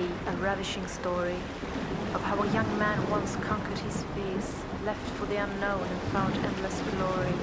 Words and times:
a 0.00 0.36
ravishing 0.40 0.86
story 0.86 1.36
of 2.14 2.22
how 2.22 2.42
a 2.42 2.52
young 2.52 2.78
man 2.78 3.10
once 3.10 3.36
conquered 3.36 3.78
his 3.80 4.04
fears, 4.14 4.54
left 4.86 5.06
for 5.16 5.26
the 5.26 5.36
unknown 5.36 5.82
and 5.82 6.00
found 6.12 6.34
endless 6.36 6.80
glory 6.92 7.34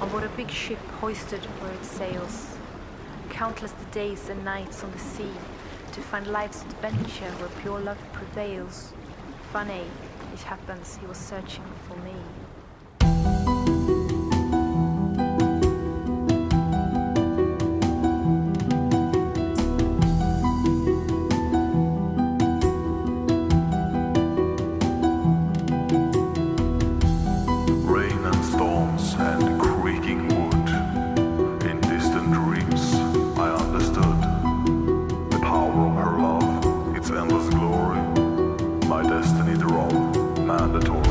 on 0.00 0.08
board 0.08 0.24
a 0.24 0.28
big 0.30 0.50
ship 0.50 0.78
hoisted 1.00 1.44
where 1.60 1.72
it 1.72 1.84
sails. 1.84 2.56
Countless 3.30 3.72
the 3.72 3.84
days 3.86 4.28
and 4.28 4.44
nights 4.44 4.82
on 4.82 4.90
the 4.90 4.98
sea 4.98 5.30
to 5.92 6.00
find 6.00 6.26
life's 6.26 6.62
adventure 6.62 7.30
where 7.38 7.62
pure 7.62 7.78
love 7.78 7.98
prevails. 8.12 8.92
Funny, 9.52 9.84
it 10.32 10.40
happens 10.40 10.98
he 11.00 11.06
was 11.06 11.18
searching 11.18 11.64
Destiny 39.08 39.56
drove 39.56 40.38
mandatory. 40.44 41.07